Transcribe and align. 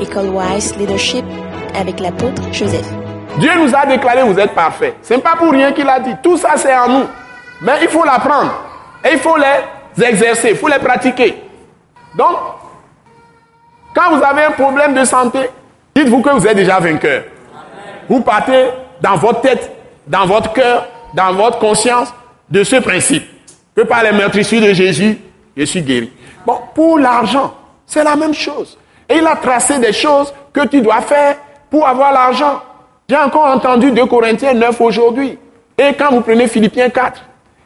École 0.00 0.28
Wise 0.28 0.76
Leadership 0.76 1.24
avec 1.78 2.00
l'apôtre 2.00 2.42
Joseph. 2.52 2.86
Dieu 3.38 3.50
nous 3.58 3.74
a 3.74 3.86
déclaré 3.86 4.22
vous 4.22 4.38
êtes 4.38 4.54
parfaits. 4.54 4.94
Ce 5.02 5.14
n'est 5.14 5.20
pas 5.20 5.36
pour 5.36 5.52
rien 5.52 5.72
qu'il 5.72 5.88
a 5.88 6.00
dit. 6.00 6.14
Tout 6.22 6.36
ça 6.36 6.54
c'est 6.56 6.76
en 6.76 6.88
nous. 6.88 7.06
Mais 7.62 7.72
il 7.82 7.88
faut 7.88 8.04
l'apprendre. 8.04 8.52
Et 9.04 9.14
il 9.14 9.18
faut 9.18 9.36
les 9.36 10.04
exercer, 10.04 10.50
il 10.50 10.56
faut 10.56 10.68
les 10.68 10.78
pratiquer. 10.78 11.36
Donc, 12.16 12.36
quand 13.94 14.16
vous 14.16 14.22
avez 14.22 14.44
un 14.44 14.50
problème 14.52 14.94
de 14.94 15.04
santé, 15.04 15.38
dites-vous 15.94 16.20
que 16.20 16.30
vous 16.30 16.46
êtes 16.46 16.56
déjà 16.56 16.78
vainqueur. 16.78 17.24
Vous 18.08 18.20
partez 18.20 18.66
dans 19.00 19.16
votre 19.16 19.40
tête, 19.40 19.70
dans 20.06 20.26
votre 20.26 20.52
cœur, 20.52 20.86
dans 21.14 21.32
votre 21.32 21.58
conscience 21.58 22.12
de 22.50 22.62
ce 22.62 22.76
principe. 22.76 23.24
Que 23.74 23.82
par 23.82 24.02
les 24.02 24.12
meurtrissures 24.12 24.62
de 24.62 24.72
Jésus, 24.72 25.18
je 25.56 25.64
suis 25.64 25.82
guéri. 25.82 26.10
Bon, 26.46 26.58
pour 26.74 26.98
l'argent, 26.98 27.54
c'est 27.86 28.04
la 28.04 28.16
même 28.16 28.34
chose. 28.34 28.78
Et 29.08 29.16
il 29.16 29.26
a 29.26 29.36
tracé 29.36 29.78
des 29.78 29.92
choses 29.92 30.32
que 30.52 30.66
tu 30.66 30.80
dois 30.80 31.00
faire 31.00 31.36
pour 31.70 31.86
avoir 31.86 32.12
l'argent. 32.12 32.60
J'ai 33.08 33.16
encore 33.16 33.46
entendu 33.46 33.92
2 33.92 34.06
Corinthiens 34.06 34.54
9 34.54 34.80
aujourd'hui. 34.80 35.38
Et 35.78 35.92
quand 35.94 36.10
vous 36.10 36.22
prenez 36.22 36.48
Philippiens 36.48 36.88
4, 36.88 37.22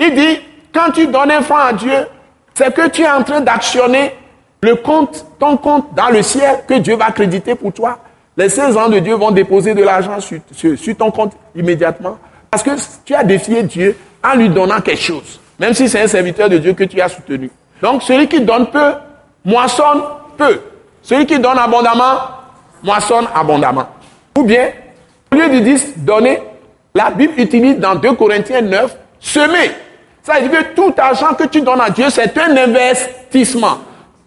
il 0.00 0.14
dit, 0.14 0.40
quand 0.72 0.90
tu 0.92 1.06
donnes 1.06 1.30
un 1.30 1.40
franc 1.40 1.58
à 1.58 1.72
Dieu, 1.72 2.06
c'est 2.54 2.72
que 2.72 2.88
tu 2.88 3.02
es 3.02 3.10
en 3.10 3.22
train 3.22 3.40
d'actionner 3.40 4.12
le 4.60 4.76
compte, 4.76 5.26
ton 5.38 5.56
compte 5.56 5.94
dans 5.94 6.08
le 6.08 6.22
ciel 6.22 6.60
que 6.66 6.74
Dieu 6.74 6.96
va 6.96 7.10
créditer 7.10 7.54
pour 7.54 7.72
toi. 7.72 7.98
Les 8.36 8.48
16 8.48 8.76
ans 8.76 8.88
de 8.88 8.98
Dieu 8.98 9.14
vont 9.14 9.30
déposer 9.30 9.74
de 9.74 9.82
l'argent 9.82 10.18
sur, 10.20 10.40
sur, 10.52 10.96
ton 10.96 11.10
compte 11.10 11.32
immédiatement. 11.54 12.18
Parce 12.50 12.62
que 12.62 12.70
tu 13.04 13.14
as 13.14 13.24
défié 13.24 13.62
Dieu 13.62 13.96
en 14.22 14.36
lui 14.36 14.48
donnant 14.48 14.80
quelque 14.80 15.02
chose. 15.02 15.40
Même 15.58 15.74
si 15.74 15.88
c'est 15.88 16.00
un 16.00 16.08
serviteur 16.08 16.48
de 16.48 16.58
Dieu 16.58 16.72
que 16.72 16.84
tu 16.84 17.00
as 17.00 17.08
soutenu. 17.08 17.50
Donc 17.82 18.02
celui 18.02 18.26
qui 18.26 18.40
donne 18.40 18.66
peu, 18.68 18.92
moissonne 19.44 20.02
peu. 20.36 20.60
Celui 21.04 21.26
qui 21.26 21.38
donne 21.38 21.58
abondamment, 21.58 22.16
moissonne 22.82 23.26
abondamment. 23.34 23.86
Ou 24.38 24.42
bien, 24.42 24.70
au 25.30 25.36
lieu 25.36 25.48
de 25.50 25.58
dire 25.58 25.78
donner, 25.98 26.42
la 26.94 27.10
Bible 27.10 27.34
utilise 27.36 27.78
dans 27.78 27.94
2 27.94 28.14
Corinthiens 28.14 28.62
9, 28.62 28.96
semer. 29.20 29.70
Ça 30.22 30.40
veut 30.40 30.48
dire 30.48 30.70
que 30.70 30.74
tout 30.74 30.94
argent 30.96 31.34
que 31.34 31.44
tu 31.44 31.60
donnes 31.60 31.82
à 31.82 31.90
Dieu, 31.90 32.06
c'est 32.08 32.36
un 32.38 32.56
investissement. 32.56 33.78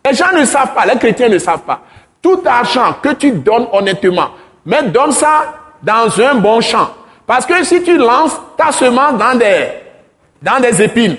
Les 0.06 0.14
gens 0.14 0.31
ne 0.38 0.45
savent 0.45 0.73
pas, 0.75 0.86
les 0.86 1.00
chrétiens 1.00 1.30
ne 1.30 1.39
savent 1.39 1.64
pas. 1.64 1.81
Tout 2.22 2.42
argent 2.45 2.95
que 3.02 3.09
tu 3.14 3.31
donnes 3.31 3.67
honnêtement, 3.72 4.30
mais 4.64 4.84
donne 4.84 5.12
ça 5.12 5.56
dans 5.81 6.22
un 6.22 6.36
bon 6.36 6.62
champ. 6.62 6.89
Parce 7.25 7.45
que 7.45 7.64
si 7.64 7.81
tu 7.81 7.97
lances 7.97 8.39
ta 8.56 8.72
semence 8.72 9.17
dans 9.17 9.36
des, 9.36 9.69
dans 10.44 10.59
des 10.59 10.80
épines 10.81 11.17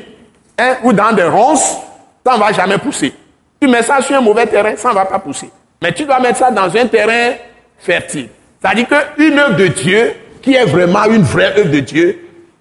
hein, 0.56 0.76
ou 0.84 0.92
dans 0.92 1.12
des 1.12 1.24
ronces, 1.24 1.78
ça 2.24 2.34
ne 2.34 2.38
va 2.38 2.52
jamais 2.52 2.78
pousser. 2.78 3.12
Tu 3.60 3.68
mets 3.68 3.82
ça 3.82 4.00
sur 4.00 4.16
un 4.16 4.20
mauvais 4.20 4.46
terrain, 4.46 4.76
ça 4.76 4.90
ne 4.90 4.94
va 4.94 5.04
pas 5.04 5.18
pousser. 5.18 5.50
Mais 5.82 5.92
tu 5.92 6.04
dois 6.04 6.20
mettre 6.20 6.38
ça 6.38 6.50
dans 6.50 6.74
un 6.76 6.86
terrain 6.86 7.34
fertile. 7.78 8.28
C'est-à-dire 8.60 8.86
qu'une 8.88 9.38
œuvre 9.38 9.56
de 9.56 9.66
Dieu, 9.68 10.12
qui 10.42 10.54
est 10.54 10.64
vraiment 10.64 11.04
une 11.04 11.22
vraie 11.22 11.58
œuvre 11.58 11.70
de 11.70 11.80
Dieu, 11.80 12.18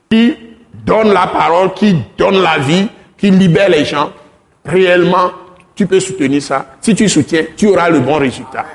qui 0.10 0.36
donne 0.86 1.12
la 1.12 1.28
parole, 1.28 1.74
qui 1.74 1.96
donne 2.18 2.42
la 2.42 2.58
vie, 2.60 2.88
qui 3.18 3.32
libère 3.32 3.70
les 3.70 3.86
gens, 3.86 4.12
réellement, 4.66 5.32
tu 5.76 5.86
peux 5.86 6.00
soutenir 6.00 6.42
ça. 6.42 6.66
Si 6.82 6.96
tu 6.96 7.08
soutiens, 7.10 7.44
tu 7.56 7.68
auras 7.68 7.90
le 7.90 8.00
bon 8.00 8.16
résultat. 8.16 8.66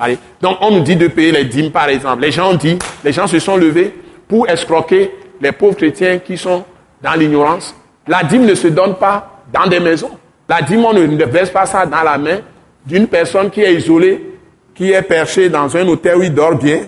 Allez. 0.00 0.18
Donc, 0.40 0.58
on 0.60 0.70
nous 0.70 0.80
dit 0.80 0.96
de 0.96 1.08
payer 1.08 1.32
les 1.32 1.44
dîmes, 1.44 1.70
par 1.70 1.88
exemple. 1.88 2.22
Les 2.22 2.30
gens 2.30 2.52
ont 2.52 2.56
dit, 2.56 2.78
les 3.04 3.12
gens 3.12 3.26
se 3.26 3.38
sont 3.38 3.56
levés 3.56 3.94
pour 4.28 4.48
escroquer 4.48 5.10
les 5.40 5.52
pauvres 5.52 5.76
chrétiens 5.76 6.18
qui 6.18 6.36
sont 6.36 6.64
dans 7.02 7.14
l'ignorance. 7.14 7.74
La 8.06 8.22
dîme 8.22 8.46
ne 8.46 8.54
se 8.54 8.68
donne 8.68 8.96
pas 8.96 9.42
dans 9.52 9.66
des 9.66 9.80
maisons. 9.80 10.16
La 10.48 10.62
dîme, 10.62 10.84
on 10.84 10.92
ne 10.92 11.24
verse 11.24 11.50
pas 11.50 11.66
ça 11.66 11.84
dans 11.84 12.02
la 12.02 12.16
main 12.16 12.38
d'une 12.86 13.06
personne 13.06 13.50
qui 13.50 13.60
est 13.60 13.74
isolée, 13.74 14.38
qui 14.74 14.92
est 14.92 15.02
perchée 15.02 15.48
dans 15.48 15.76
un 15.76 15.86
hôtel 15.86 16.16
où 16.16 16.22
il 16.22 16.32
dort 16.32 16.54
bien. 16.54 16.80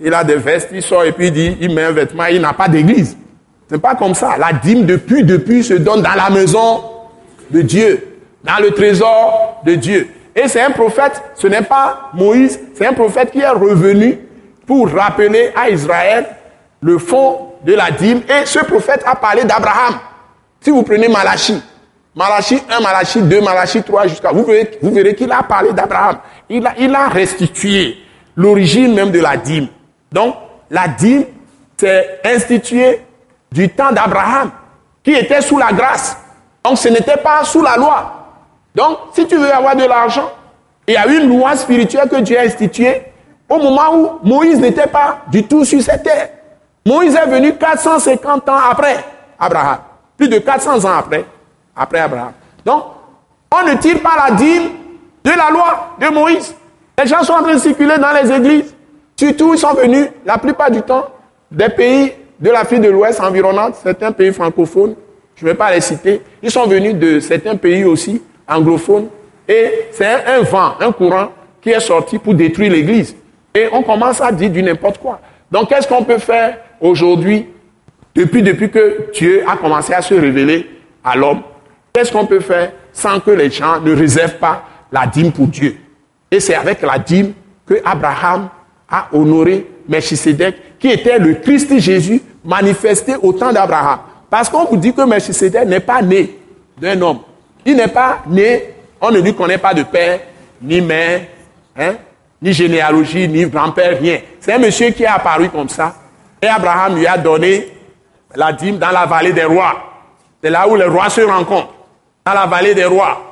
Il 0.00 0.14
a 0.14 0.22
des 0.22 0.36
vestes, 0.36 0.68
il 0.72 0.82
sort 0.82 1.04
et 1.04 1.12
puis 1.12 1.26
il 1.26 1.32
dit, 1.32 1.56
il 1.60 1.74
met 1.74 1.82
un 1.82 1.92
vêtement, 1.92 2.26
il 2.26 2.40
n'a 2.40 2.52
pas 2.52 2.68
d'église. 2.68 3.16
C'est 3.68 3.80
pas 3.80 3.96
comme 3.96 4.14
ça. 4.14 4.36
La 4.38 4.52
dîme 4.52 4.86
depuis, 4.86 5.24
depuis 5.24 5.64
se 5.64 5.74
donne 5.74 6.02
dans 6.02 6.14
la 6.14 6.30
maison 6.30 6.82
de 7.50 7.62
Dieu 7.62 8.08
dans 8.44 8.62
le 8.62 8.70
trésor 8.70 9.62
de 9.64 9.74
Dieu. 9.74 10.08
Et 10.34 10.46
c'est 10.46 10.60
un 10.60 10.70
prophète, 10.70 11.20
ce 11.34 11.46
n'est 11.48 11.62
pas 11.62 12.10
Moïse, 12.14 12.60
c'est 12.74 12.86
un 12.86 12.92
prophète 12.92 13.32
qui 13.32 13.40
est 13.40 13.48
revenu 13.48 14.18
pour 14.66 14.88
rappeler 14.90 15.50
à 15.56 15.68
Israël 15.68 16.26
le 16.80 16.98
fond 16.98 17.48
de 17.64 17.74
la 17.74 17.90
dîme. 17.90 18.20
Et 18.28 18.46
ce 18.46 18.60
prophète 18.60 19.02
a 19.04 19.16
parlé 19.16 19.44
d'Abraham. 19.44 19.94
Si 20.60 20.70
vous 20.70 20.82
prenez 20.82 21.08
Malachi, 21.08 21.60
Malachi 22.14 22.60
1, 22.68 22.80
Malachi 22.80 23.22
2, 23.22 23.40
Malachi 23.40 23.82
3 23.82 24.06
jusqu'à... 24.08 24.32
Vous 24.32 24.44
verrez, 24.44 24.78
vous 24.82 24.92
verrez 24.92 25.14
qu'il 25.14 25.30
a 25.30 25.42
parlé 25.42 25.72
d'Abraham. 25.72 26.18
Il 26.48 26.66
a, 26.66 26.74
il 26.78 26.94
a 26.94 27.08
restitué 27.08 27.96
l'origine 28.36 28.94
même 28.94 29.10
de 29.10 29.20
la 29.20 29.36
dîme. 29.36 29.68
Donc, 30.10 30.34
la 30.70 30.88
dîme, 30.88 31.24
c'est 31.76 32.20
institué 32.24 33.00
du 33.52 33.68
temps 33.68 33.92
d'Abraham, 33.92 34.50
qui 35.02 35.12
était 35.12 35.40
sous 35.40 35.58
la 35.58 35.72
grâce. 35.72 36.16
Donc, 36.64 36.78
ce 36.78 36.88
n'était 36.88 37.16
pas 37.16 37.44
sous 37.44 37.62
la 37.62 37.76
loi. 37.76 38.18
Donc, 38.74 38.98
si 39.14 39.26
tu 39.26 39.36
veux 39.36 39.52
avoir 39.52 39.76
de 39.76 39.84
l'argent, 39.84 40.30
il 40.86 40.94
y 40.94 40.96
a 40.96 41.06
une 41.06 41.28
loi 41.28 41.56
spirituelle 41.56 42.08
que 42.08 42.16
Dieu 42.16 42.38
a 42.38 42.42
instituée 42.42 43.02
au 43.48 43.58
moment 43.58 43.94
où 43.94 44.10
Moïse 44.22 44.58
n'était 44.58 44.86
pas 44.86 45.20
du 45.28 45.44
tout 45.44 45.64
sur 45.64 45.80
cette 45.82 46.02
terre. 46.02 46.28
Moïse 46.84 47.14
est 47.14 47.26
venu 47.26 47.54
450 47.54 48.48
ans 48.48 48.58
après 48.70 49.04
Abraham. 49.38 49.78
Plus 50.16 50.28
de 50.28 50.38
400 50.38 50.84
ans 50.84 50.98
après, 50.98 51.24
après 51.78 52.00
Abraham. 52.00 52.32
Donc, 52.64 52.84
on 53.52 53.66
ne 53.66 53.74
tire 53.76 54.00
pas 54.00 54.28
la 54.28 54.34
dîme 54.34 54.70
de 55.24 55.30
la 55.30 55.50
loi 55.50 55.96
de 56.00 56.08
Moïse. 56.12 56.54
Les 56.98 57.06
gens 57.06 57.22
sont 57.22 57.34
en 57.34 57.42
train 57.42 57.54
de 57.54 57.58
circuler 57.58 57.96
dans 57.98 58.12
les 58.12 58.30
églises. 58.32 58.74
Surtout, 59.16 59.54
ils 59.54 59.58
sont 59.58 59.74
venus, 59.74 60.08
la 60.24 60.38
plupart 60.38 60.70
du 60.70 60.82
temps, 60.82 61.06
des 61.50 61.68
pays 61.68 62.12
de 62.38 62.50
l'Afrique 62.50 62.80
de 62.80 62.88
l'Ouest 62.88 63.20
environnante, 63.20 63.76
certains 63.76 64.12
pays 64.12 64.32
francophones, 64.32 64.94
je 65.34 65.44
ne 65.44 65.50
vais 65.50 65.56
pas 65.56 65.72
les 65.72 65.80
citer. 65.80 66.22
Ils 66.42 66.50
sont 66.50 66.66
venus 66.66 66.94
de 66.94 67.20
certains 67.20 67.56
pays 67.56 67.84
aussi, 67.84 68.22
anglophone, 68.48 69.08
et 69.48 69.86
c'est 69.92 70.06
un, 70.06 70.42
vent, 70.42 70.74
un 70.80 70.92
courant 70.92 71.28
qui 71.60 71.70
est 71.70 71.80
sorti 71.80 72.18
pour 72.18 72.34
détruire 72.34 72.72
l'Église. 72.72 73.16
Et 73.54 73.68
on 73.72 73.82
commence 73.82 74.20
à 74.20 74.30
dire 74.30 74.50
du 74.50 74.62
n'importe 74.62 74.98
quoi. 74.98 75.20
Donc 75.50 75.68
qu'est-ce 75.68 75.88
qu'on 75.88 76.04
peut 76.04 76.18
faire 76.18 76.58
aujourd'hui, 76.80 77.46
depuis, 78.14 78.42
depuis 78.42 78.70
que 78.70 79.10
Dieu 79.12 79.42
a 79.48 79.56
commencé 79.56 79.94
à 79.94 80.02
se 80.02 80.14
révéler 80.14 80.68
à 81.02 81.16
l'homme? 81.16 81.42
Qu'est-ce 81.98 82.12
qu'on 82.12 82.26
peut 82.26 82.38
faire 82.38 82.70
sans 82.92 83.18
que 83.18 83.32
les 83.32 83.50
gens 83.50 83.80
ne 83.80 83.92
réservent 83.92 84.36
pas 84.36 84.62
la 84.92 85.04
dîme 85.04 85.32
pour 85.32 85.48
Dieu? 85.48 85.76
Et 86.30 86.38
c'est 86.38 86.54
avec 86.54 86.80
la 86.82 86.96
dîme 86.96 87.32
que 87.66 87.74
Abraham 87.84 88.50
a 88.88 89.08
honoré 89.10 89.66
Melchisedec, 89.88 90.78
qui 90.78 90.92
était 90.92 91.18
le 91.18 91.34
Christ 91.34 91.76
Jésus 91.80 92.22
manifesté 92.44 93.16
au 93.20 93.32
temps 93.32 93.52
d'Abraham. 93.52 93.98
Parce 94.30 94.48
qu'on 94.48 94.66
vous 94.66 94.76
dit 94.76 94.94
que 94.94 95.02
Melchisedec 95.02 95.66
n'est 95.66 95.80
pas 95.80 96.00
né 96.00 96.38
d'un 96.80 97.02
homme. 97.02 97.18
Il 97.66 97.74
n'est 97.74 97.88
pas 97.88 98.22
né, 98.28 98.74
on 99.00 99.10
ne 99.10 99.18
lui 99.18 99.34
connaît 99.34 99.58
pas 99.58 99.74
de 99.74 99.82
père, 99.82 100.20
ni 100.62 100.80
mère, 100.80 101.22
hein, 101.76 101.94
ni 102.40 102.52
généalogie, 102.52 103.26
ni 103.26 103.44
grand-père, 103.44 103.98
rien. 103.98 104.20
C'est 104.38 104.52
un 104.52 104.58
monsieur 104.58 104.90
qui 104.90 105.02
est 105.02 105.06
apparu 105.06 105.48
comme 105.48 105.68
ça. 105.68 105.96
Et 106.40 106.46
Abraham 106.46 106.94
lui 106.94 107.08
a 107.08 107.18
donné 107.18 107.66
la 108.36 108.52
dîme 108.52 108.78
dans 108.78 108.92
la 108.92 109.04
vallée 109.04 109.32
des 109.32 109.46
rois. 109.46 109.74
C'est 110.40 110.50
là 110.50 110.68
où 110.68 110.76
les 110.76 110.84
rois 110.84 111.10
se 111.10 111.22
rencontrent, 111.22 111.74
la 112.34 112.46
vallée 112.46 112.74
des 112.74 112.84
rois. 112.84 113.28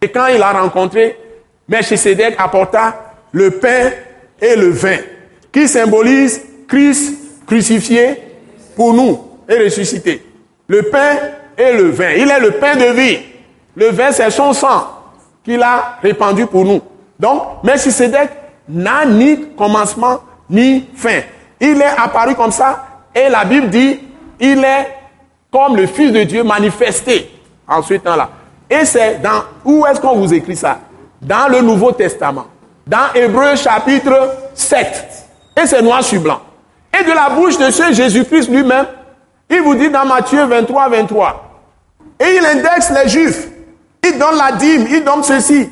Et 0.00 0.08
quand 0.08 0.26
il 0.26 0.42
a 0.42 0.52
rencontré, 0.52 1.18
Melchisedec 1.68 2.34
apporta 2.38 3.14
le 3.32 3.52
pain 3.52 3.90
et 4.40 4.56
le 4.56 4.70
vin, 4.70 4.98
qui 5.52 5.66
symbolisent 5.66 6.42
Christ 6.68 7.14
crucifié 7.46 8.18
pour 8.76 8.92
nous 8.92 9.18
et 9.48 9.64
ressuscité. 9.64 10.22
Le 10.68 10.82
pain 10.82 11.16
et 11.56 11.72
le 11.72 11.90
vin. 11.90 12.10
Il 12.16 12.30
est 12.30 12.40
le 12.40 12.52
pain 12.52 12.76
de 12.76 12.92
vie. 12.92 13.18
Le 13.76 13.90
vin, 13.90 14.12
c'est 14.12 14.30
son 14.30 14.52
sang 14.52 14.88
qu'il 15.44 15.62
a 15.62 15.98
répandu 16.02 16.46
pour 16.46 16.64
nous. 16.64 16.80
Donc, 17.18 17.62
Melchisedec 17.62 18.30
n'a 18.68 19.04
ni 19.04 19.50
commencement 19.56 20.20
ni 20.48 20.88
fin. 20.94 21.20
Il 21.60 21.80
est 21.80 21.96
apparu 21.98 22.34
comme 22.34 22.52
ça 22.52 22.86
et 23.14 23.28
la 23.28 23.44
Bible 23.44 23.68
dit, 23.68 24.00
il 24.40 24.64
est 24.64 24.88
comme 25.50 25.76
le 25.76 25.86
Fils 25.86 26.12
de 26.12 26.24
Dieu 26.24 26.42
manifesté 26.42 27.30
en 27.68 27.82
ce 27.82 27.94
temps-là. 27.94 28.30
Et 28.68 28.84
c'est 28.84 29.20
dans, 29.22 29.44
où 29.64 29.86
est-ce 29.86 30.00
qu'on 30.00 30.16
vous 30.16 30.32
écrit 30.32 30.56
ça? 30.56 30.78
Dans 31.20 31.48
le 31.48 31.60
Nouveau 31.60 31.92
Testament. 31.92 32.46
Dans 32.86 33.12
Hébreu 33.14 33.56
chapitre 33.56 34.30
7. 34.54 35.26
Et 35.62 35.66
c'est 35.66 35.82
noir 35.82 36.02
sur 36.02 36.20
blanc. 36.20 36.40
Et 36.98 37.04
de 37.04 37.12
la 37.12 37.30
bouche 37.30 37.58
de 37.58 37.70
ce 37.70 37.92
Jésus-Christ 37.92 38.50
lui-même, 38.50 38.86
il 39.48 39.60
vous 39.62 39.74
dit 39.74 39.88
dans 39.88 40.04
Matthieu 40.04 40.44
23, 40.44 40.88
23. 40.88 41.60
Et 42.20 42.36
il 42.36 42.44
indexe 42.44 42.90
les 42.90 43.08
Juifs. 43.08 43.48
Il 44.02 44.18
donne 44.18 44.36
la 44.36 44.52
dîme, 44.52 44.86
il 44.90 45.02
donne 45.02 45.22
ceci. 45.22 45.68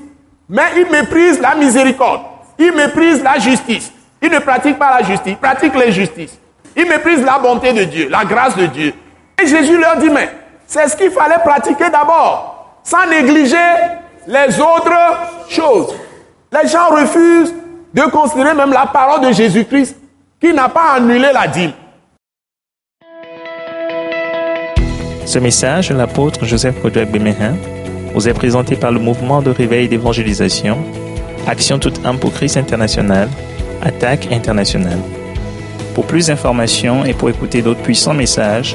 Mais 0.48 0.62
il 0.76 0.90
méprise 0.90 1.40
la 1.40 1.54
miséricorde. 1.54 2.22
Il 2.58 2.72
méprise 2.72 3.22
la 3.22 3.38
justice. 3.38 3.92
Il 4.20 4.30
ne 4.30 4.38
pratique 4.38 4.78
pas 4.78 4.98
la 4.98 5.06
justice, 5.06 5.32
il 5.32 5.36
pratique 5.36 5.74
l'injustice. 5.74 6.38
Il 6.76 6.88
méprise 6.88 7.22
la 7.22 7.38
bonté 7.38 7.72
de 7.72 7.84
Dieu, 7.84 8.08
la 8.08 8.24
grâce 8.24 8.56
de 8.56 8.66
Dieu. 8.66 8.94
Et 9.42 9.46
Jésus 9.46 9.76
leur 9.76 9.96
dit, 9.96 10.08
mais 10.08 10.30
c'est 10.72 10.88
ce 10.88 10.96
qu'il 10.96 11.10
fallait 11.10 11.42
pratiquer 11.44 11.90
d'abord, 11.90 12.78
sans 12.82 13.06
négliger 13.06 13.56
les 14.26 14.58
autres 14.58 15.50
choses. 15.50 15.94
Les 16.50 16.66
gens 16.66 16.88
refusent 16.88 17.54
de 17.92 18.02
considérer 18.10 18.54
même 18.54 18.72
la 18.72 18.86
parole 18.86 19.20
de 19.20 19.32
Jésus-Christ 19.32 19.98
qui 20.40 20.54
n'a 20.54 20.70
pas 20.70 20.94
annulé 20.96 21.30
la 21.30 21.46
dîme. 21.46 21.72
Ce 25.26 25.38
message 25.38 25.90
de 25.90 25.94
l'apôtre 25.94 26.46
Joseph 26.46 26.80
Kodouak 26.80 27.10
Bemehin 27.10 27.54
vous 28.14 28.26
est 28.26 28.34
présenté 28.34 28.74
par 28.74 28.92
le 28.92 28.98
mouvement 28.98 29.42
de 29.42 29.50
réveil 29.50 29.88
d'évangélisation, 29.88 30.78
Action 31.46 31.78
toute 31.78 32.04
âme 32.06 32.18
pour 32.18 32.32
Christ 32.32 32.56
international, 32.56 33.28
Attaque 33.82 34.32
internationale. 34.32 35.00
Pour 35.94 36.06
plus 36.06 36.28
d'informations 36.28 37.04
et 37.04 37.12
pour 37.12 37.28
écouter 37.28 37.60
d'autres 37.60 37.82
puissants 37.82 38.14
messages, 38.14 38.74